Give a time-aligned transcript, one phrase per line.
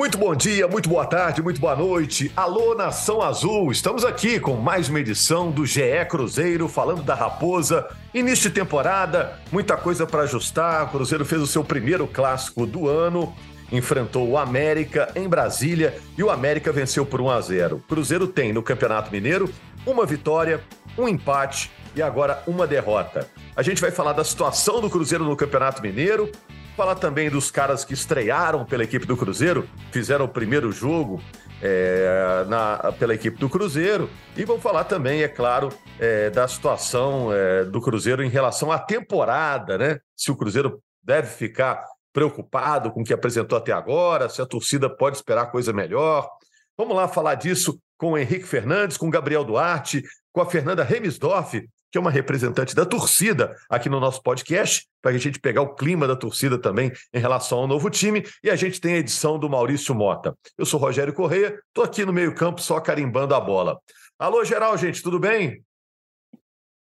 [0.00, 2.32] Muito bom dia, muito boa tarde, muito boa noite.
[2.34, 3.70] Alô, Nação Azul!
[3.70, 7.86] Estamos aqui com mais uma edição do GE Cruzeiro, falando da Raposa.
[8.14, 10.84] Início de temporada, muita coisa para ajustar.
[10.84, 13.34] O Cruzeiro fez o seu primeiro clássico do ano,
[13.70, 17.76] enfrentou o América em Brasília e o América venceu por 1 a 0.
[17.76, 19.52] O Cruzeiro tem no Campeonato Mineiro
[19.84, 20.62] uma vitória,
[20.96, 23.28] um empate e agora uma derrota.
[23.54, 26.32] A gente vai falar da situação do Cruzeiro no Campeonato Mineiro,
[26.76, 31.22] falar também dos caras que estrearam pela equipe do Cruzeiro, fizeram o primeiro jogo
[31.62, 34.08] é, na, pela equipe do Cruzeiro.
[34.36, 38.78] E vamos falar também, é claro, é, da situação é, do Cruzeiro em relação à
[38.78, 39.98] temporada, né?
[40.16, 44.88] Se o Cruzeiro deve ficar preocupado com o que apresentou até agora, se a torcida
[44.88, 46.28] pode esperar coisa melhor.
[46.76, 50.84] Vamos lá falar disso com o Henrique Fernandes, com o Gabriel Duarte, com a Fernanda
[50.84, 55.62] Remisdorf, que é uma representante da torcida aqui no nosso podcast, para a gente pegar
[55.62, 58.24] o clima da torcida também em relação ao novo time.
[58.42, 60.36] E a gente tem a edição do Maurício Mota.
[60.56, 63.80] Eu sou Rogério Correia, estou aqui no meio-campo só carimbando a bola.
[64.18, 65.64] Alô, geral, gente, tudo bem?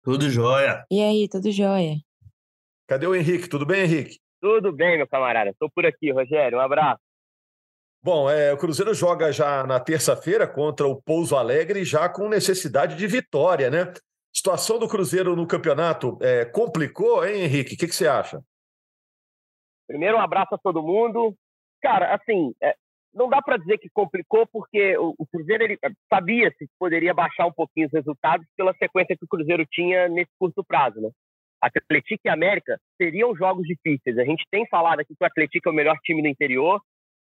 [0.03, 0.85] Tudo jóia.
[0.91, 1.97] E aí, tudo jóia?
[2.87, 3.49] Cadê o Henrique?
[3.49, 4.19] Tudo bem, Henrique?
[4.41, 5.51] Tudo bem, meu camarada.
[5.51, 6.59] Estou por aqui, Rogério.
[6.59, 7.01] Um abraço.
[8.05, 12.97] Bom, é, o Cruzeiro joga já na terça-feira contra o Pouso Alegre, já com necessidade
[12.97, 13.95] de vitória, né?
[14.31, 17.75] Situação do Cruzeiro no campeonato é, complicou, hein, Henrique?
[17.75, 18.43] O que, que, você acha?
[19.89, 21.35] Primeiro, um abraço a todo mundo.
[21.81, 22.75] Cara, assim, é,
[23.15, 27.47] não dá para dizer que complicou, porque o, o Cruzeiro é, sabia se poderia baixar
[27.47, 31.09] um pouquinho os resultados pela sequência que o Cruzeiro tinha nesse curto prazo, né?
[31.59, 34.19] Atlético e América seriam jogos difíceis.
[34.19, 36.83] A gente tem falado aqui que o Atlético é o melhor time do interior.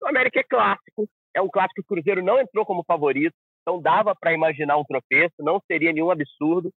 [0.07, 3.83] O América é clássico, é um clássico que o Cruzeiro não entrou como favorito, então
[3.83, 6.71] dava para imaginar um tropeço, não seria nenhum absurdo.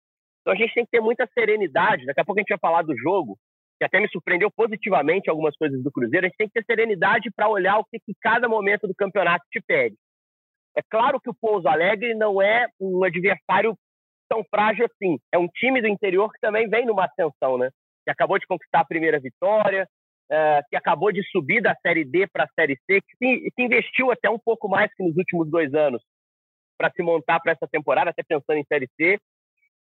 [0.41, 2.07] Então a gente tem que ter muita serenidade.
[2.07, 3.37] Daqui a pouco a gente vai falar do jogo,
[3.81, 6.25] que até me surpreendeu positivamente algumas coisas do Cruzeiro.
[6.25, 9.45] A gente tem que ter serenidade para olhar o que, que cada momento do campeonato
[9.51, 9.97] te pede.
[10.77, 13.77] É claro que o Pouso Alegre não é um adversário
[14.29, 15.19] tão frágil assim.
[15.33, 17.71] É um time do interior que também vem numa ascensão, né?
[18.05, 19.89] Que acabou de conquistar a primeira vitória,
[20.31, 23.63] é, que acabou de subir da Série D para a Série C, que se, que
[23.63, 26.03] investiu até um pouco mais que nos últimos dois anos
[26.77, 29.19] para se montar para essa temporada, até pensando em Série C.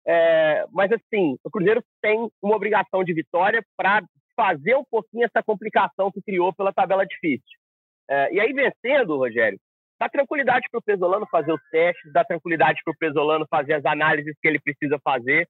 [0.06, 4.02] É, mas, assim, o Cruzeiro tem uma obrigação de vitória para
[4.36, 7.58] fazer um pouquinho essa complicação que criou pela tabela difícil.
[8.10, 9.58] É, e aí, vencendo, Rogério,
[9.98, 13.84] dá tranquilidade para o Pesolano fazer os testes, dá tranquilidade para o Pesolano fazer as
[13.84, 15.48] análises que ele precisa fazer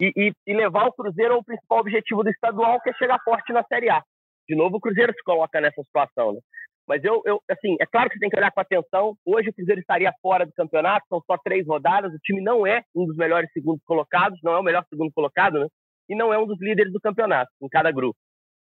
[0.00, 3.52] e, e, e, levar o Cruzeiro ao principal objetivo do estadual, que é chegar forte
[3.52, 4.02] na Série A.
[4.48, 6.32] De novo, o Cruzeiro se coloca nessa situação.
[6.32, 6.40] Né?
[6.86, 9.16] Mas eu, eu, assim, é claro que você tem que olhar com atenção.
[9.24, 12.12] Hoje o Cruzeiro estaria fora do campeonato, são só três rodadas.
[12.12, 15.60] O time não é um dos melhores segundos colocados, não é o melhor segundo colocado,
[15.60, 15.68] né?
[16.08, 18.18] E não é um dos líderes do campeonato, em cada grupo.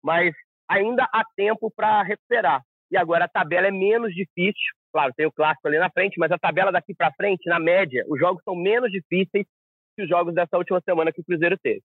[0.03, 0.33] Mas
[0.69, 2.61] ainda há tempo para recuperar.
[2.91, 4.75] E agora a tabela é menos difícil.
[4.91, 8.03] Claro, tem o clássico ali na frente, mas a tabela daqui para frente, na média,
[8.09, 9.45] os jogos são menos difíceis
[9.95, 11.81] que os jogos dessa última semana que o Cruzeiro teve.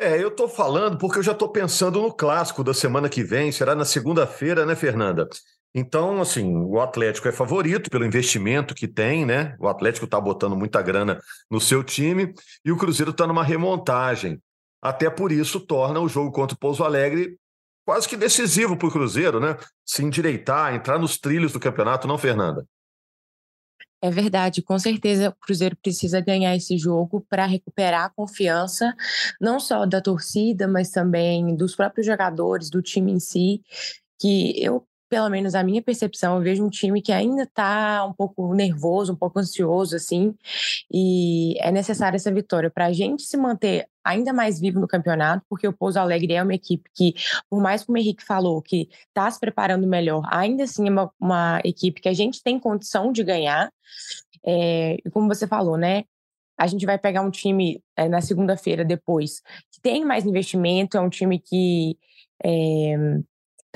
[0.00, 3.50] É, eu estou falando porque eu já estou pensando no clássico da semana que vem,
[3.50, 5.28] será na segunda-feira, né, Fernanda?
[5.74, 9.56] Então, assim, o Atlético é favorito pelo investimento que tem, né?
[9.58, 11.20] O Atlético está botando muita grana
[11.50, 12.32] no seu time
[12.64, 14.40] e o Cruzeiro está numa remontagem.
[14.80, 17.36] Até por isso torna o jogo contra o Pouso Alegre
[17.84, 19.56] quase que decisivo para o Cruzeiro, né?
[19.84, 22.64] Se endireitar, entrar nos trilhos do campeonato, não, Fernanda?
[24.00, 28.94] É verdade, com certeza o Cruzeiro precisa ganhar esse jogo para recuperar a confiança,
[29.40, 33.60] não só da torcida, mas também dos próprios jogadores, do time em si,
[34.20, 38.12] que eu, pelo menos a minha percepção, eu vejo um time que ainda está um
[38.12, 40.34] pouco nervoso, um pouco ansioso, assim,
[40.92, 45.44] e é necessária essa vitória para a gente se manter ainda mais vivo no campeonato,
[45.48, 47.14] porque o Pouso Alegre é uma equipe que,
[47.50, 51.12] por mais que o Henrique falou que está se preparando melhor, ainda assim é uma,
[51.20, 53.70] uma, equipe que a gente tem condição de ganhar.
[54.44, 56.04] É, e como você falou, né?
[56.56, 59.40] A gente vai pegar um time é, na segunda-feira depois
[59.70, 61.96] que tem mais investimento, é um time que
[62.42, 63.22] está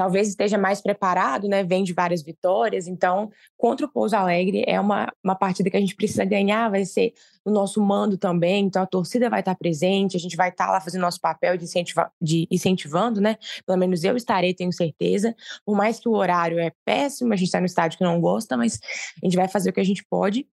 [0.03, 1.63] talvez esteja mais preparado, né?
[1.63, 2.89] Vem de várias vitórias.
[2.89, 6.85] Então, contra o Pouso Alegre é uma, uma partida que a gente precisa ganhar, vai
[6.85, 7.13] ser
[7.47, 8.65] no nosso mando também.
[8.65, 11.63] Então, a torcida vai estar presente, a gente vai estar lá fazendo nosso papel de,
[11.63, 13.37] incentiva, de incentivando, né?
[13.65, 15.37] Pelo menos eu estarei, tenho certeza.
[15.65, 18.57] Por mais que o horário é péssimo, a gente está no estádio que não gosta,
[18.57, 18.81] mas
[19.23, 20.49] a gente vai fazer o que a gente pode.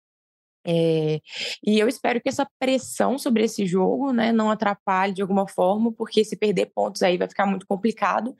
[0.71, 1.23] É,
[1.67, 5.91] e eu espero que essa pressão sobre esse jogo né, não atrapalhe de alguma forma,
[5.91, 8.37] porque se perder pontos aí vai ficar muito complicado.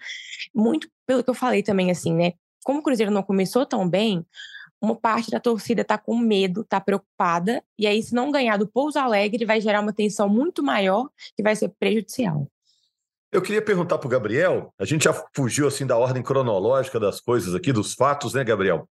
[0.55, 2.33] Muito pelo que eu falei também, assim, né?
[2.63, 4.27] Como o Cruzeiro não começou tão bem,
[4.81, 8.69] uma parte da torcida está com medo, está preocupada, e aí, se não ganhar do
[8.69, 12.47] Pouso Alegre, vai gerar uma tensão muito maior que vai ser prejudicial.
[13.31, 17.21] Eu queria perguntar para o Gabriel, a gente já fugiu assim da ordem cronológica das
[17.21, 18.89] coisas aqui, dos fatos, né, Gabriel?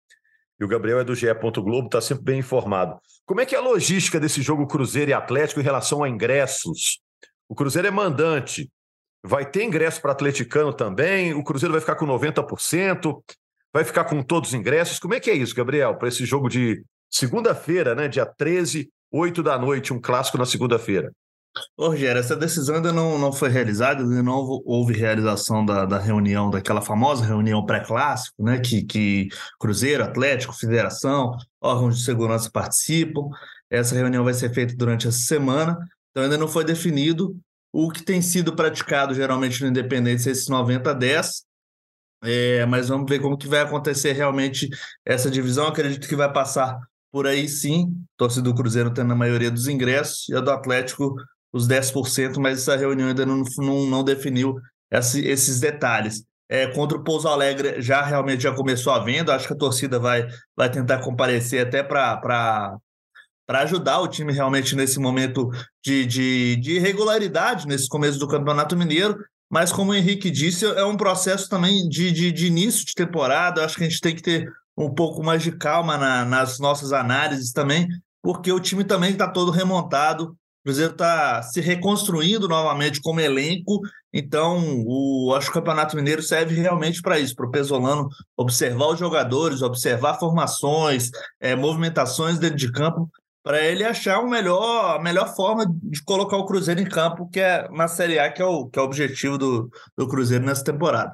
[0.60, 1.28] E o Gabriel é do GE.
[1.34, 3.00] Globo, está sempre bem informado.
[3.26, 7.00] Como é que é a logística desse jogo Cruzeiro e Atlético em relação a ingressos?
[7.48, 8.72] O Cruzeiro é mandante.
[9.24, 11.34] Vai ter ingresso para atleticano também?
[11.34, 13.24] O Cruzeiro vai ficar com 90%?
[13.74, 15.00] Vai ficar com todos os ingressos?
[15.00, 18.08] Como é que é isso, Gabriel, para esse jogo de segunda-feira, né?
[18.08, 21.12] Dia 13, 8 da noite, um clássico na segunda-feira?
[21.80, 26.50] Rogério, essa decisão ainda não, não foi realizada, ainda não houve realização da, da reunião,
[26.50, 28.60] daquela famosa reunião pré-clássico, né?
[28.60, 29.28] Que, que
[29.60, 33.30] Cruzeiro, Atlético, Federação, órgãos de segurança participam.
[33.70, 35.78] Essa reunião vai ser feita durante essa semana,
[36.12, 37.38] então ainda não foi definido.
[37.72, 41.44] O que tem sido praticado geralmente no Independência é esses 90-10,
[42.24, 44.70] é, mas vamos ver como que vai acontecer realmente
[45.06, 45.68] essa divisão.
[45.68, 46.80] Acredito que vai passar
[47.12, 51.16] por aí sim, torcida do Cruzeiro tendo a maioria dos ingressos e a do Atlético
[51.54, 54.56] os 10%, mas essa reunião ainda não, não, não definiu
[54.92, 56.24] esse, esses detalhes.
[56.50, 60.00] É, contra o Pouso Alegre já realmente já começou a venda, acho que a torcida
[60.00, 62.78] vai, vai tentar comparecer até para
[63.50, 65.50] ajudar o time realmente nesse momento
[65.84, 69.18] de, de, de irregularidade, nesse começo do Campeonato Mineiro,
[69.50, 73.64] mas como o Henrique disse, é um processo também de, de, de início de temporada,
[73.64, 76.92] acho que a gente tem que ter um pouco mais de calma na, nas nossas
[76.92, 77.88] análises também,
[78.22, 83.82] porque o time também está todo remontado, o Cruzeiro está se reconstruindo novamente como elenco,
[84.14, 88.08] então o, acho que o Campeonato Mineiro serve realmente para isso, para o Pesolano
[88.38, 91.10] observar os jogadores, observar formações,
[91.42, 93.10] é, movimentações dentro de campo,
[93.44, 97.42] para ele achar o melhor, a melhor forma de colocar o Cruzeiro em campo, que
[97.42, 100.64] é na Série A, que é o, que é o objetivo do, do Cruzeiro nessa
[100.64, 101.14] temporada.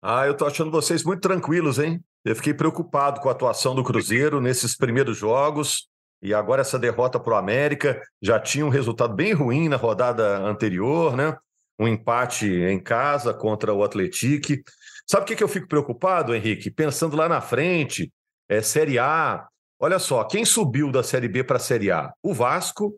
[0.00, 2.00] Ah, eu tô achando vocês muito tranquilos, hein?
[2.24, 5.88] Eu fiquei preocupado com a atuação do Cruzeiro nesses primeiros jogos.
[6.22, 10.38] E agora essa derrota para o América já tinha um resultado bem ruim na rodada
[10.38, 11.36] anterior, né?
[11.78, 14.62] Um empate em casa contra o Atlético.
[15.06, 16.70] Sabe o que, que eu fico preocupado, Henrique?
[16.70, 18.12] Pensando lá na frente,
[18.48, 19.46] é Série A.
[19.78, 22.12] Olha só, quem subiu da Série B para a Série A?
[22.22, 22.94] O Vasco,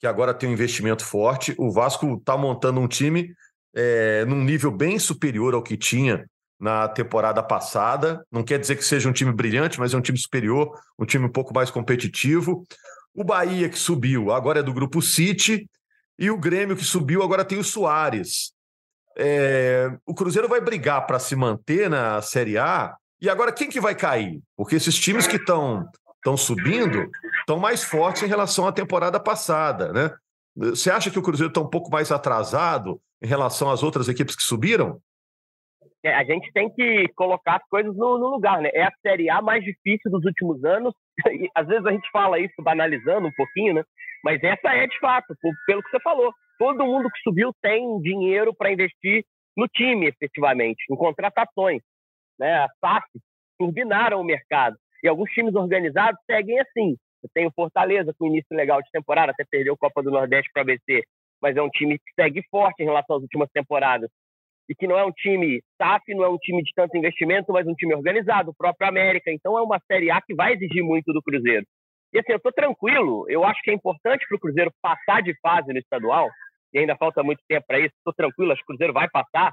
[0.00, 1.54] que agora tem um investimento forte.
[1.56, 3.32] O Vasco está montando um time
[3.74, 6.26] é, num nível bem superior ao que tinha
[6.60, 8.24] na temporada passada.
[8.30, 11.24] Não quer dizer que seja um time brilhante, mas é um time superior, um time
[11.24, 12.66] um pouco mais competitivo.
[13.14, 15.68] O Bahia, que subiu, agora é do grupo City.
[16.18, 18.52] E o Grêmio, que subiu, agora tem o Soares.
[19.16, 19.90] É...
[20.06, 22.94] o Cruzeiro vai brigar para se manter na Série A.
[23.20, 24.40] E agora quem que vai cair?
[24.56, 27.10] Porque esses times que estão estão subindo
[27.40, 30.10] estão mais fortes em relação à temporada passada, né?
[30.54, 34.36] Você acha que o Cruzeiro está um pouco mais atrasado em relação às outras equipes
[34.36, 35.00] que subiram?
[36.08, 38.70] A gente tem que colocar as coisas no, no, lugar, né?
[38.72, 40.94] É a Série A mais difícil dos últimos anos.
[41.30, 43.84] E, às vezes a gente fala isso banalizando um pouquinho, né?
[44.24, 45.34] Mas essa é de fato,
[45.66, 46.32] pelo que você falou.
[46.58, 49.24] Todo mundo que subiu tem dinheiro para investir
[49.56, 51.82] no time, efetivamente, em contratações.
[52.38, 52.54] Né?
[52.64, 53.06] As SAF
[53.58, 54.76] turbinaram o mercado.
[55.02, 56.96] E alguns times organizados seguem assim.
[57.22, 60.64] Eu tenho Fortaleza com início legal de temporada, até perdeu a Copa do Nordeste para
[60.64, 61.02] BC,
[61.40, 64.10] mas é um time que segue forte em relação às últimas temporadas
[64.70, 67.66] e que não é um time SAF, não é um time de tanto investimento, mas
[67.66, 69.28] um time organizado, o próprio América.
[69.32, 71.66] Então é uma Série A que vai exigir muito do Cruzeiro.
[72.12, 75.34] E assim, eu estou tranquilo, eu acho que é importante para o Cruzeiro passar de
[75.40, 76.30] fase no estadual,
[76.72, 79.52] e ainda falta muito tempo para isso, estou tranquilo, acho que o Cruzeiro vai passar,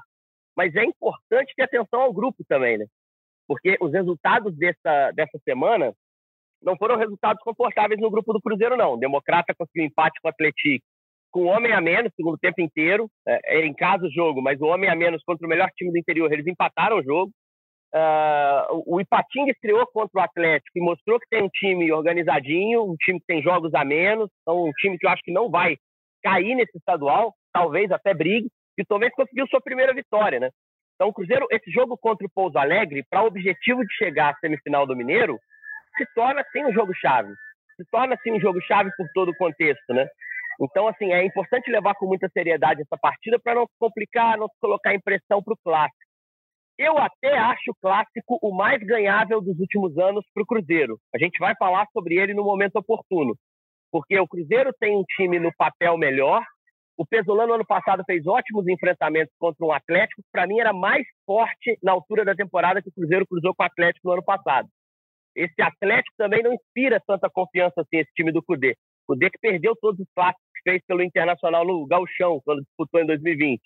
[0.56, 2.86] mas é importante ter atenção ao grupo também, né?
[3.48, 5.92] Porque os resultados dessa, dessa semana
[6.62, 8.94] não foram resultados confortáveis no grupo do Cruzeiro, não.
[8.94, 10.84] O Democrata conseguiu empate com o Atlético,
[11.30, 13.08] com o homem a menos, segundo tempo inteiro.
[13.26, 15.98] É, em casa o jogo, mas o homem a menos contra o melhor time do
[15.98, 17.32] interior, eles empataram o jogo.
[17.94, 22.96] Uh, o Ipatinga estreou contra o Atlético e mostrou que tem um time organizadinho, um
[22.96, 25.78] time que tem jogos a menos, então um time que eu acho que não vai
[26.22, 30.50] cair nesse estadual, talvez até brigue, e talvez conseguiu sua primeira vitória, né?
[30.94, 34.38] Então o Cruzeiro, esse jogo contra o Pouso Alegre, para o objetivo de chegar à
[34.38, 35.38] semifinal do Mineiro,
[35.96, 37.32] se torna sim um jogo chave.
[37.76, 40.06] Se torna sim um jogo chave por todo o contexto, né?
[40.60, 44.48] Então, assim, é importante levar com muita seriedade essa partida para não se complicar, não
[44.48, 46.08] se colocar em pressão para o clássico.
[46.78, 50.96] Eu até acho o clássico o mais ganhável dos últimos anos para o Cruzeiro.
[51.14, 53.34] A gente vai falar sobre ele no momento oportuno.
[53.90, 56.42] Porque o Cruzeiro tem um time no papel melhor.
[56.96, 60.22] O Pesolano, ano passado, fez ótimos enfrentamentos contra um Atlético.
[60.32, 63.66] Para mim, era mais forte na altura da temporada que o Cruzeiro cruzou com o
[63.66, 64.68] Atlético no ano passado.
[65.34, 68.72] Esse Atlético também não inspira tanta confiança assim, esse time do Cudê.
[69.06, 73.00] O Cudê que perdeu todos os clássicos que fez pelo Internacional no Galchão, quando disputou
[73.00, 73.62] em 2020.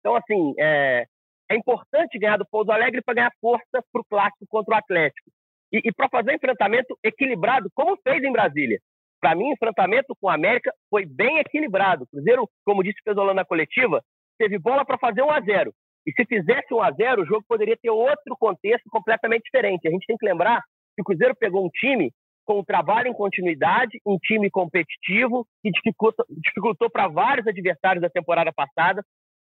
[0.00, 1.06] Então, assim, é,
[1.48, 5.30] é importante ganhar do Pouso Alegre para ganhar força para o clássico contra o Atlético.
[5.72, 8.80] E, e para fazer um enfrentamento equilibrado, como fez em Brasília.
[9.20, 12.04] Para mim, o enfrentamento com o América foi bem equilibrado.
[12.04, 14.02] O Cruzeiro, como disse o Pesolano na coletiva,
[14.36, 15.72] teve bola para fazer 1 a 0
[16.06, 19.86] E se fizesse 1 a 0 o jogo poderia ter outro contexto completamente diferente.
[19.86, 20.62] A gente tem que lembrar
[20.96, 22.10] que o Cruzeiro pegou um time
[22.44, 28.52] com um trabalho em continuidade, um time competitivo, que dificultou para vários adversários da temporada
[28.52, 29.04] passada,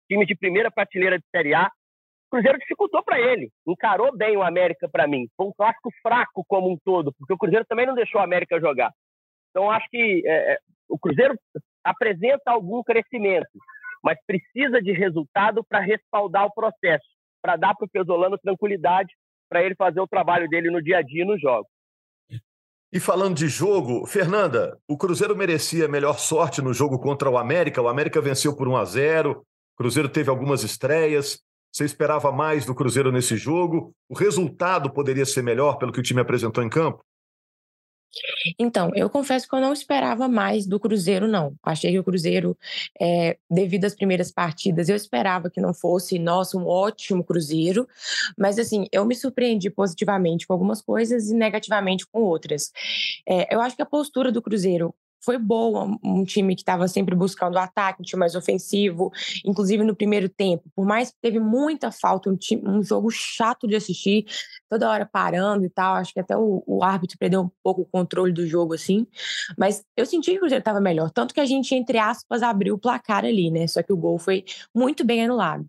[0.08, 1.70] time de primeira prateleira de Série A,
[2.30, 5.28] Cruzeiro dificultou para ele, encarou bem o América para mim.
[5.38, 8.60] Foi um clássico fraco como um todo, porque o Cruzeiro também não deixou o América
[8.60, 8.92] jogar.
[9.52, 10.58] Então, acho que é, é,
[10.90, 11.38] o Cruzeiro
[11.84, 13.48] apresenta algum crescimento,
[14.04, 17.06] mas precisa de resultado para respaldar o processo,
[17.42, 19.14] para dar para o Pesolano tranquilidade
[19.48, 21.70] para ele fazer o trabalho dele no dia a dia nos jogos.
[22.96, 27.82] E falando de jogo, Fernanda, o Cruzeiro merecia melhor sorte no jogo contra o América.
[27.82, 29.32] O América venceu por 1 a 0.
[29.32, 29.44] O
[29.78, 31.42] Cruzeiro teve algumas estreias.
[31.74, 33.94] Você esperava mais do Cruzeiro nesse jogo?
[34.08, 37.04] O resultado poderia ser melhor pelo que o time apresentou em campo?
[38.58, 41.56] Então, eu confesso que eu não esperava mais do Cruzeiro, não.
[41.64, 42.58] Achei que o Cruzeiro,
[43.00, 47.88] é, devido às primeiras partidas, eu esperava que não fosse, nossa, um ótimo Cruzeiro.
[48.38, 52.72] Mas, assim, eu me surpreendi positivamente com algumas coisas e negativamente com outras.
[53.28, 54.94] É, eu acho que a postura do Cruzeiro
[55.26, 59.12] foi boa, um time que estava sempre buscando o ataque, um time mais ofensivo,
[59.44, 60.64] inclusive no primeiro tempo.
[60.76, 64.26] Por mais que teve muita falta, um, time, um jogo chato de assistir,
[64.70, 67.86] toda hora parando e tal, acho que até o, o árbitro perdeu um pouco o
[67.86, 69.08] controle do jogo, assim.
[69.58, 72.76] Mas eu senti que o Cruzeiro estava melhor, tanto que a gente, entre aspas, abriu
[72.76, 73.66] o placar ali, né?
[73.68, 75.66] Só que o gol foi muito bem anulado.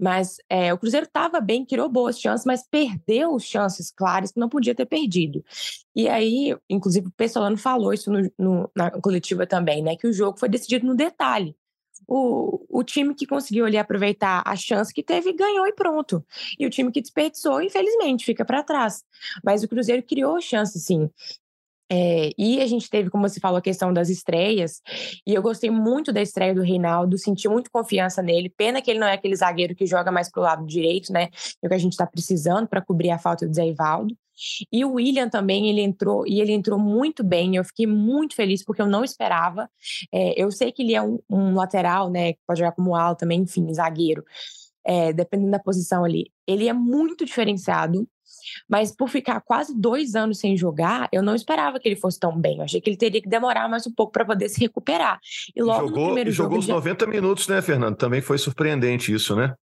[0.00, 4.48] Mas é, o Cruzeiro estava bem, criou boas chances, mas perdeu chances claras que não
[4.48, 5.44] podia ter perdido.
[5.94, 9.96] E aí, inclusive, o Pessolano falou isso no, no, na coletiva também, né?
[9.96, 11.54] Que o jogo foi decidido no detalhe.
[12.08, 16.24] O, o time que conseguiu ali aproveitar a chance que teve ganhou e pronto.
[16.58, 19.04] E o time que desperdiçou, infelizmente, fica para trás.
[19.44, 21.10] Mas o Cruzeiro criou chance, sim.
[21.92, 24.80] É, e a gente teve, como você falou, a questão das estreias,
[25.26, 28.48] e eu gostei muito da estreia do Reinaldo, senti muito confiança nele.
[28.48, 31.28] Pena que ele não é aquele zagueiro que joga mais pro lado direito, né?
[31.62, 34.16] É o que a gente está precisando para cobrir a falta do Zé Ivaldo.
[34.72, 37.56] E o William também, ele entrou, e ele entrou muito bem.
[37.56, 39.68] Eu fiquei muito feliz porque eu não esperava.
[40.12, 42.32] É, eu sei que ele é um, um, lateral, né?
[42.32, 44.24] Que pode jogar como ala também, enfim, zagueiro.
[44.86, 46.32] É, dependendo da posição ali.
[46.46, 48.08] Ele é muito diferenciado.
[48.68, 52.38] Mas por ficar quase dois anos sem jogar, eu não esperava que ele fosse tão
[52.38, 52.58] bem.
[52.58, 55.18] Eu achei que ele teria que demorar mais um pouco para poder se recuperar.
[55.54, 56.66] E logo jogou, no primeiro jogou jogo.
[56.66, 57.10] Jogou os 90 já...
[57.10, 57.96] minutos, né, Fernando?
[57.96, 59.54] Também foi surpreendente isso, né?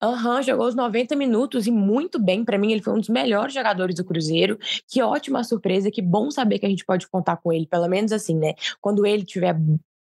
[0.00, 2.44] Aham, uhum, jogou os 90 minutos e muito bem.
[2.44, 4.56] Para mim, ele foi um dos melhores jogadores do Cruzeiro.
[4.86, 8.12] Que ótima surpresa, que bom saber que a gente pode contar com ele, pelo menos
[8.12, 8.54] assim, né?
[8.80, 9.56] Quando ele estiver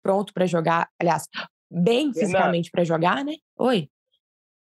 [0.02, 1.28] pronto para jogar, aliás,
[1.70, 3.34] bem fisicamente para jogar, né?
[3.58, 3.90] Oi.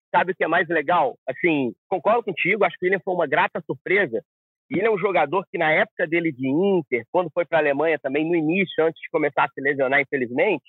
[0.10, 1.18] Sabe o que é mais legal?
[1.28, 4.22] Assim, concordo contigo, acho que o William foi uma grata surpresa.
[4.70, 7.62] E ele é um jogador que, na época dele de Inter, quando foi para a
[7.62, 10.66] Alemanha também, no início, antes de começar a se lesionar, infelizmente,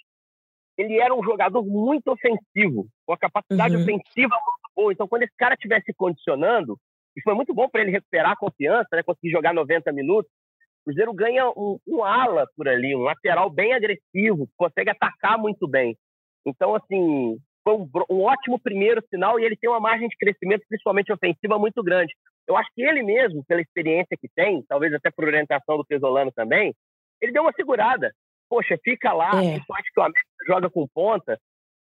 [0.76, 3.82] ele era um jogador muito ofensivo, com a capacidade uhum.
[3.82, 4.92] ofensiva muito boa.
[4.92, 6.78] Então, quando esse cara estiver se condicionando,
[7.16, 10.30] isso foi muito bom para ele recuperar a confiança, né, conseguir jogar 90 minutos.
[10.82, 15.66] O Cruzeiro ganha um, um ala por ali, um lateral bem agressivo, consegue atacar muito
[15.66, 15.96] bem.
[16.46, 17.36] Então, assim,
[17.68, 21.58] foi um, um, ótimo primeiro sinal e ele tem uma margem de crescimento, principalmente ofensiva,
[21.58, 22.14] muito grande.
[22.46, 26.32] Eu acho que ele mesmo, pela experiência que tem, talvez até por orientação do Pesolano
[26.32, 26.74] também,
[27.20, 28.10] ele deu uma segurada.
[28.48, 29.52] Poxa, fica lá, é.
[29.52, 31.38] principalmente que o América joga com ponta,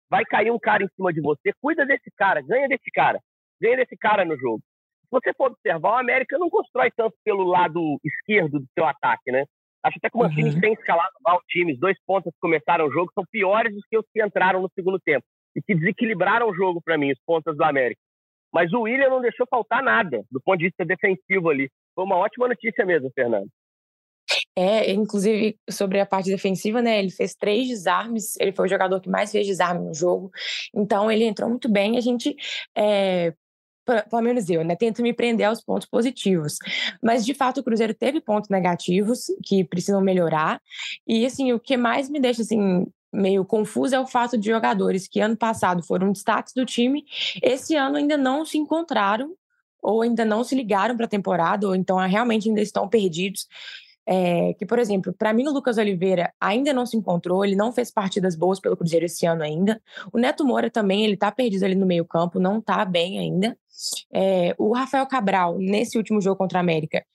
[0.09, 3.19] vai cair um cara em cima de você, cuida desse cara, ganha desse cara,
[3.61, 4.59] ganha desse cara no jogo.
[5.03, 9.31] Se você for observar, o América não constrói tanto pelo lado esquerdo do seu ataque,
[9.31, 9.45] né?
[9.83, 10.59] Acho até que o Mancini uhum.
[10.59, 11.79] tem escalado mal times.
[11.79, 14.99] Dois pontos que começaram o jogo são piores do que os que entraram no segundo
[14.99, 15.25] tempo
[15.57, 17.99] e que desequilibraram o jogo para mim, os pontas do América.
[18.53, 21.69] Mas o William não deixou faltar nada do ponto de vista defensivo ali.
[21.95, 23.49] Foi uma ótima notícia mesmo, Fernando.
[24.55, 26.99] É, inclusive sobre a parte defensiva, né?
[26.99, 30.31] Ele fez três desarmes, ele foi o jogador que mais fez desarme no jogo.
[30.73, 31.97] Então ele entrou muito bem.
[31.97, 32.35] A gente
[32.75, 33.33] é,
[34.09, 36.57] pelo menos eu, né, tento me prender aos pontos positivos.
[37.01, 40.61] Mas, de fato, o Cruzeiro teve pontos negativos que precisam melhorar.
[41.07, 42.85] E, assim, o que mais me deixa, assim,
[43.17, 47.03] meio confuso é o fato de jogadores que ano passado foram destaques do time,
[47.41, 49.33] esse ano ainda não se encontraram
[49.81, 53.47] ou ainda não se ligaram para a temporada, ou então realmente ainda estão perdidos.
[54.09, 57.73] É, que, por exemplo, para mim o Lucas Oliveira ainda não se encontrou, ele não
[57.73, 59.81] fez partidas boas pelo Cruzeiro esse ano ainda.
[60.13, 63.57] O Neto Moura também, ele tá perdido ali no meio campo, não tá bem ainda.
[64.11, 67.05] É, o Rafael Cabral, nesse último jogo contra a América,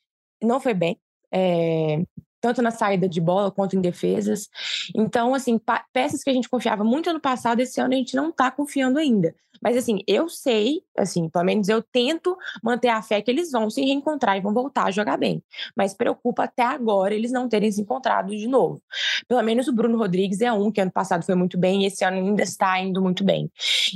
[0.43, 0.99] não foi bem.
[1.33, 2.03] É,
[2.43, 4.51] tanto na saída de bola quanto em defesas.
[4.95, 5.59] Então, assim,
[5.93, 8.99] peças que a gente confiava muito ano passado, esse ano a gente não está confiando
[8.99, 9.35] ainda.
[9.63, 13.71] Mas, assim, eu sei, assim, pelo menos eu tento manter a fé que eles vão
[13.71, 15.43] se reencontrar e vão voltar a jogar bem.
[15.77, 18.83] Mas preocupa até agora eles não terem se encontrado de novo.
[19.29, 22.05] Pelo menos o Bruno Rodrigues é um que ano passado foi muito bem e esse
[22.05, 23.51] ano ainda está indo muito bem.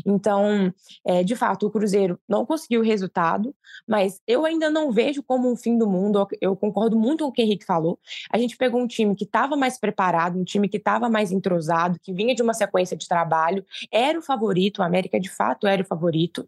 [0.05, 0.73] Então,
[1.05, 3.55] é, de fato, o Cruzeiro não conseguiu o resultado,
[3.87, 6.27] mas eu ainda não vejo como um fim do mundo.
[6.41, 7.99] Eu concordo muito com o que o Henrique falou.
[8.31, 11.99] A gente pegou um time que estava mais preparado, um time que estava mais entrosado,
[12.01, 15.83] que vinha de uma sequência de trabalho, era o favorito, o América de fato era
[15.83, 16.45] o favorito,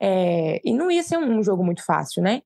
[0.00, 2.40] é, e não ia ser um jogo muito fácil, né?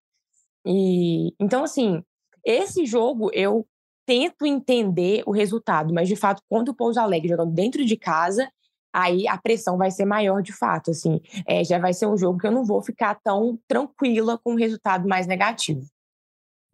[0.67, 2.03] E então, assim,
[2.45, 3.65] esse jogo eu
[4.05, 8.51] tento entender o resultado, mas de fato, quando o Pouso Alegre jogando dentro de casa,
[8.93, 12.39] aí a pressão vai ser maior de fato, assim, é, já vai ser um jogo
[12.39, 15.87] que eu não vou ficar tão tranquila com o resultado mais negativo.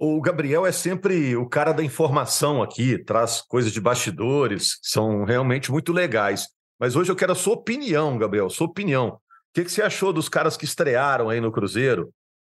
[0.00, 5.72] O Gabriel é sempre o cara da informação aqui, traz coisas de bastidores, são realmente
[5.72, 6.46] muito legais.
[6.78, 9.20] Mas hoje eu quero a sua opinião, Gabriel, sua opinião.
[9.50, 12.12] O que, que você achou dos caras que estrearam aí no Cruzeiro?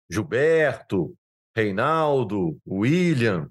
[0.10, 1.16] Gilberto,
[1.56, 3.50] Reinaldo, William.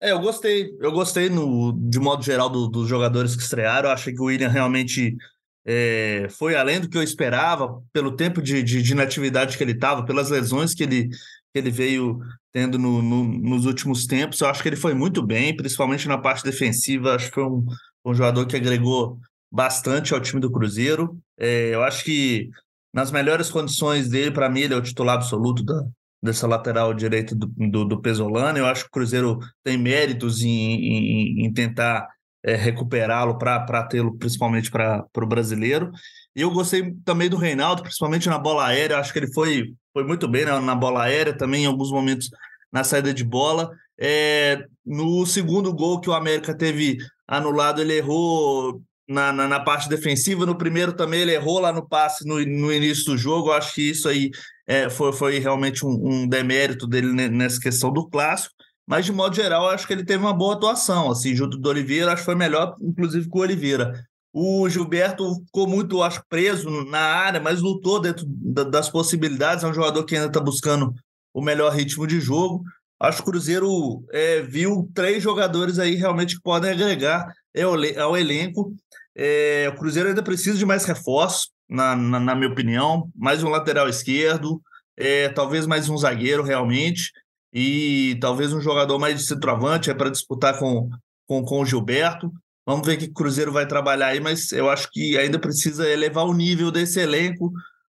[0.00, 0.76] É, eu gostei.
[0.80, 3.88] Eu gostei, no, de modo geral, do, dos jogadores que estrearam.
[3.88, 5.16] Eu achei que o William realmente
[5.64, 9.72] é, foi além do que eu esperava, pelo tempo de, de, de inatividade que ele
[9.72, 11.18] estava, pelas lesões que ele, que
[11.54, 12.20] ele veio
[12.52, 14.40] tendo no, no, nos últimos tempos.
[14.40, 17.14] Eu acho que ele foi muito bem, principalmente na parte defensiva.
[17.14, 17.66] Acho que foi um,
[18.04, 19.18] um jogador que agregou
[19.56, 21.18] bastante ao time do Cruzeiro.
[21.38, 22.50] É, eu acho que
[22.92, 25.82] nas melhores condições dele, para mim, ele é o titular absoluto da,
[26.22, 28.58] dessa lateral direita do, do, do Pesolano.
[28.58, 32.06] Eu acho que o Cruzeiro tem méritos em, em, em tentar
[32.44, 35.90] é, recuperá-lo para tê-lo, principalmente para o brasileiro.
[36.34, 38.98] E eu gostei também do Reinaldo, principalmente na bola aérea.
[38.98, 42.28] Acho que ele foi, foi muito bem na, na bola aérea, também em alguns momentos
[42.70, 43.70] na saída de bola.
[43.98, 49.88] É, no segundo gol que o América teve anulado, ele errou na, na, na, parte
[49.88, 50.46] defensiva.
[50.46, 53.52] No primeiro também ele errou lá no passe no, no início do jogo.
[53.52, 54.30] Acho que isso aí
[54.66, 59.34] é, foi, foi realmente um, um demérito dele nessa questão do clássico mas de modo
[59.34, 62.36] geral, acho que ele teve uma boa atuação, assim, junto do Oliveira, acho que foi
[62.36, 63.92] melhor, inclusive, com o Oliveira.
[64.32, 68.24] O Gilberto ficou muito, acho, preso na área, mas lutou dentro
[68.70, 70.94] das possibilidades, é um jogador que ainda está buscando
[71.34, 72.62] o melhor ritmo de jogo.
[73.00, 77.26] Acho que o Cruzeiro é, viu três jogadores aí realmente que podem agregar
[77.62, 78.74] ao elenco.
[79.14, 83.48] É, o Cruzeiro ainda precisa de mais reforços, na, na, na minha opinião, mais um
[83.48, 84.60] lateral esquerdo,
[84.96, 87.10] é, talvez mais um zagueiro realmente
[87.52, 90.88] e talvez um jogador mais de centroavante é para disputar com,
[91.26, 92.30] com, com o Gilberto.
[92.66, 96.26] Vamos ver que o Cruzeiro vai trabalhar aí, mas eu acho que ainda precisa elevar
[96.26, 97.52] o nível desse elenco.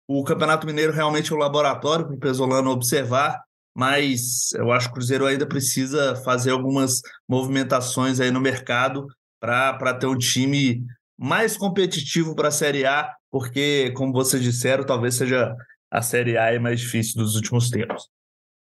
[0.07, 3.39] O Campeonato Mineiro realmente é um laboratório para o Pesolano observar,
[3.75, 9.05] mas eu acho que o Cruzeiro ainda precisa fazer algumas movimentações aí no mercado
[9.41, 10.85] para ter um time
[11.17, 15.55] mais competitivo para a Série A, porque, como vocês disseram, talvez seja
[15.89, 18.07] a Série A mais difícil dos últimos tempos.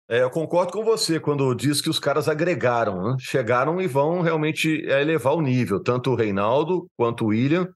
[0.09, 3.17] É, eu concordo com você quando diz que os caras agregaram, né?
[3.19, 7.69] chegaram e vão realmente é, elevar o nível, tanto o Reinaldo, quanto o William,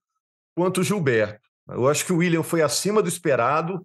[0.57, 1.41] quanto o Gilberto.
[1.69, 3.85] Eu acho que o William foi acima do esperado.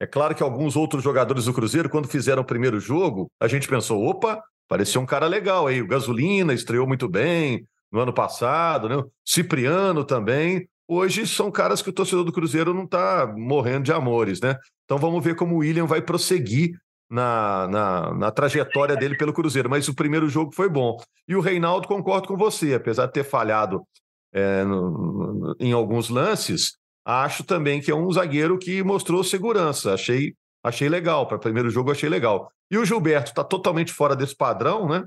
[0.00, 3.68] É claro que alguns outros jogadores do Cruzeiro, quando fizeram o primeiro jogo, a gente
[3.68, 5.80] pensou: opa, parecia um cara legal aí.
[5.80, 9.00] O Gasolina estreou muito bem no ano passado, né?
[9.24, 10.68] Cipriano também.
[10.88, 14.56] Hoje são caras que o torcedor do Cruzeiro não está morrendo de amores, né?
[14.84, 16.72] Então vamos ver como o William vai prosseguir
[17.08, 20.96] na, na, na, trajetória dele pelo Cruzeiro, mas o primeiro jogo foi bom.
[21.28, 23.86] E o Reinaldo, concordo com você, apesar de ter falhado
[24.32, 29.94] é, no, em alguns lances, acho também que é um zagueiro que mostrou segurança.
[29.94, 31.28] Achei, achei legal.
[31.28, 32.50] Para o primeiro jogo, achei legal.
[32.68, 35.04] E o Gilberto está totalmente fora desse padrão, né?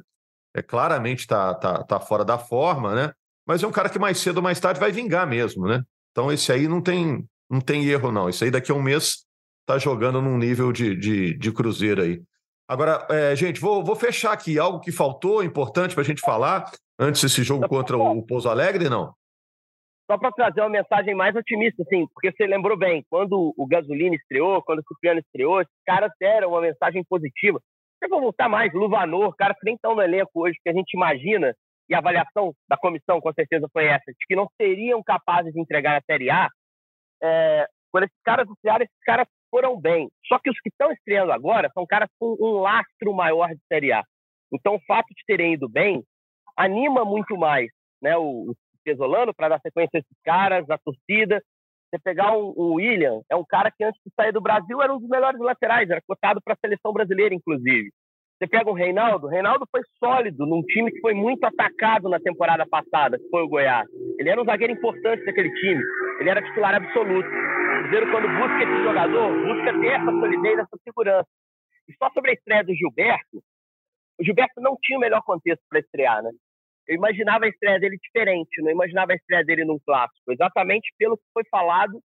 [0.56, 3.14] É, claramente está tá, tá fora da forma, né?
[3.46, 5.84] Mas é um cara que mais cedo ou mais tarde vai vingar mesmo, né?
[6.12, 8.28] Então esse aí não tem, não tem erro, não.
[8.28, 9.26] Esse aí daqui a um mês
[9.62, 12.22] está jogando num nível de, de, de cruzeiro aí.
[12.68, 14.60] Agora, é, gente, vou, vou fechar aqui.
[14.60, 18.90] Algo que faltou, importante para a gente falar, antes desse jogo contra o Pouso Alegre,
[18.90, 19.14] não?
[20.10, 24.16] Só para trazer uma mensagem mais otimista, assim, porque você lembrou bem, quando o Gasolina
[24.16, 27.62] estreou, quando o Cipriano estreou, esses caras deram uma mensagem positiva.
[27.98, 30.94] Você vai voltar mais, Luvanor, caras que nem estão no elenco hoje, que a gente
[30.94, 31.54] imagina
[31.90, 35.60] e a avaliação da comissão com certeza foi essa, de que não seriam capazes de
[35.60, 36.50] entregar a Série A,
[37.24, 40.10] é, quando esses caras estrearam, esses caras foram bem.
[40.28, 43.94] Só que os que estão estreando agora são caras com um lastro maior de Série
[43.94, 44.04] A.
[44.52, 46.04] Então, o fato de terem ido bem
[46.56, 47.70] anima muito mais
[48.02, 51.42] né, o, o Pesolano para dar sequência a esses caras, a torcida.
[51.90, 54.94] Você pegar o um William, é um cara que antes de sair do Brasil era
[54.94, 57.90] um dos melhores laterais, era cotado para a seleção brasileira, inclusive.
[58.38, 62.20] Você pega o Reinaldo, o Reinaldo foi sólido num time que foi muito atacado na
[62.20, 63.88] temporada passada, que foi o Goiás.
[64.20, 65.82] Ele era um zagueiro importante daquele time,
[66.20, 67.28] ele era titular absoluto.
[67.28, 71.28] O quando busca esse jogador, busca ter essa solidez, essa segurança.
[71.88, 73.42] E só sobre a estreia do Gilberto,
[74.20, 76.32] o Gilberto não tinha o melhor contexto para estrear, né?
[76.88, 81.18] Eu imaginava a estreia dele diferente, não imaginava a estreia dele num clássico, exatamente pelo
[81.18, 82.02] que foi falado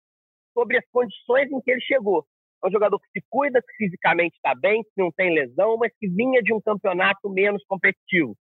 [0.54, 2.24] sobre as condições em que ele chegou.
[2.62, 5.92] É um jogador que se cuida, que fisicamente está bem, que não tem lesão, mas
[5.98, 8.36] que vinha de um campeonato menos competitivo.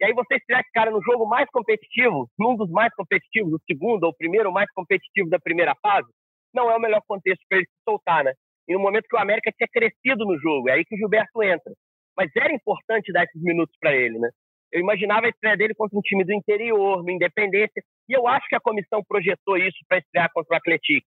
[0.00, 3.60] E aí você estrear esse cara no jogo mais competitivo, num dos mais competitivos, o
[3.70, 6.08] segundo ou o primeiro mais competitivo da primeira fase,
[6.52, 8.32] não é o melhor contexto para ele se soltar, né?
[8.68, 11.42] E no momento que o América tinha crescido no jogo, é aí que o Gilberto
[11.42, 11.72] entra.
[12.16, 14.28] Mas era importante dar esses minutos para ele, né?
[14.72, 18.48] Eu imaginava a estreia dele contra um time do interior, no Independência, e eu acho
[18.48, 21.06] que a comissão projetou isso para estrear contra o Atlético.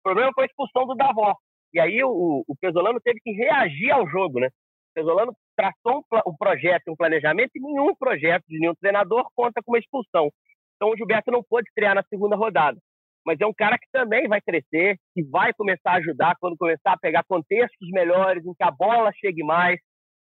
[0.00, 1.34] O problema foi a expulsão do Davó.
[1.72, 4.48] E aí o, o Pesolano teve que reagir ao jogo, né?
[4.48, 9.62] O Pesolano traçou um, um projeto, um planejamento, e nenhum projeto de nenhum treinador conta
[9.64, 10.30] com uma expulsão.
[10.76, 12.78] Então o Gilberto não pôde estrear na segunda rodada.
[13.24, 16.92] Mas é um cara que também vai crescer, que vai começar a ajudar quando começar
[16.92, 19.80] a pegar contextos melhores, em que a bola chegue mais.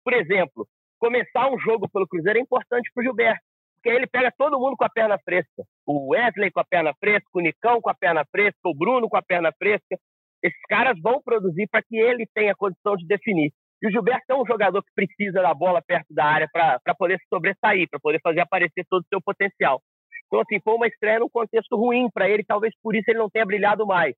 [0.05, 3.41] Por exemplo, começar um jogo pelo Cruzeiro é importante para o Gilberto,
[3.77, 5.63] porque aí ele pega todo mundo com a perna fresca.
[5.87, 9.17] O Wesley com a perna fresca, o Nicão com a perna fresca, o Bruno com
[9.17, 9.97] a perna fresca.
[10.43, 13.53] Esses caras vão produzir para que ele tenha condição de definir.
[13.83, 17.19] E o Gilberto é um jogador que precisa da bola perto da área para poder
[17.19, 19.83] se sobressair, para poder fazer aparecer todo o seu potencial.
[20.27, 23.31] Então, assim, foi uma estreia num contexto ruim para ele, talvez por isso ele não
[23.31, 24.15] tenha brilhado mais.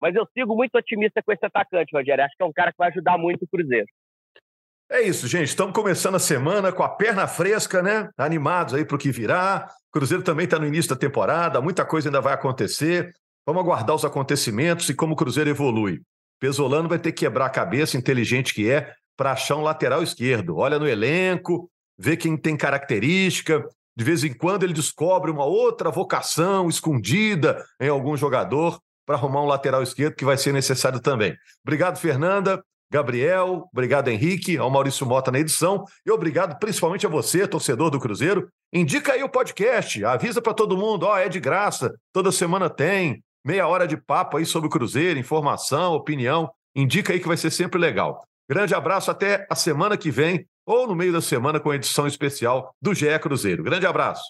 [0.00, 2.24] Mas eu sigo muito otimista com esse atacante, Rogério.
[2.24, 3.86] Acho que é um cara que vai ajudar muito o Cruzeiro.
[4.92, 5.46] É isso, gente.
[5.46, 8.08] Estamos começando a semana com a perna fresca, né?
[8.18, 9.70] Animados aí para o que virá.
[9.88, 13.14] O Cruzeiro também está no início da temporada, muita coisa ainda vai acontecer.
[13.46, 16.02] Vamos aguardar os acontecimentos e como o Cruzeiro evolui.
[16.40, 20.56] Pesolano vai ter que quebrar a cabeça, inteligente que é, para achar um lateral esquerdo.
[20.56, 23.64] Olha no elenco, vê quem tem característica.
[23.96, 29.42] De vez em quando ele descobre uma outra vocação escondida em algum jogador para arrumar
[29.42, 31.36] um lateral esquerdo que vai ser necessário também.
[31.64, 32.60] Obrigado, Fernanda.
[32.92, 38.00] Gabriel, obrigado Henrique, ao Maurício Mota na edição e obrigado principalmente a você, torcedor do
[38.00, 38.48] Cruzeiro.
[38.72, 43.22] Indica aí o podcast, avisa para todo mundo, ó, é de graça, toda semana tem,
[43.44, 46.50] meia hora de papo aí sobre o Cruzeiro, informação, opinião.
[46.74, 48.24] Indica aí que vai ser sempre legal.
[48.48, 52.06] Grande abraço até a semana que vem ou no meio da semana com a edição
[52.06, 53.62] especial do GE Cruzeiro.
[53.62, 54.22] Grande abraço.